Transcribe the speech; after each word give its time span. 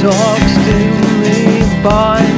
talks 0.00 0.54
to 0.64 0.76
me 1.20 1.60
by 1.82 2.29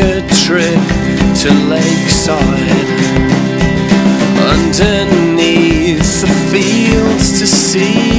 a 0.00 0.20
trip 0.44 0.80
to 1.42 1.50
Lakeside. 1.68 2.90
Underneath 4.54 6.20
the 6.20 6.28
fields 6.50 7.38
to 7.38 7.46
see 7.46 8.09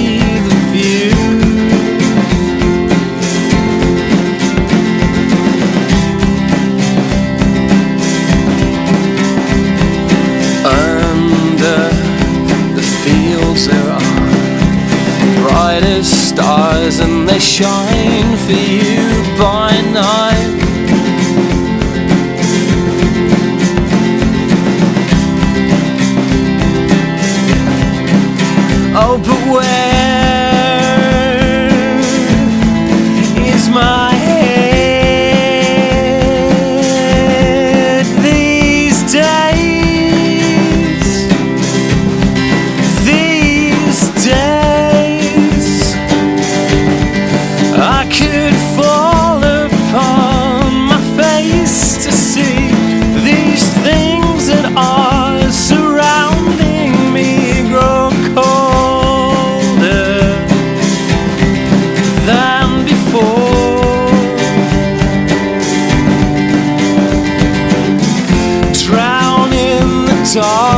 guitar 70.33 70.70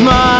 smile. 0.00 0.39